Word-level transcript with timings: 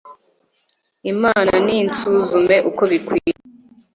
imana 1.11 1.53
ninsuzume 1.65 2.55
uko 2.69 2.81
bikwiye 2.91 3.33